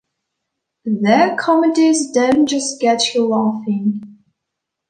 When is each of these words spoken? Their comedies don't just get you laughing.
Their 1.03 1.35
comedies 1.35 2.09
don't 2.11 2.47
just 2.47 2.79
get 2.81 3.13
you 3.13 3.27
laughing. 3.27 4.01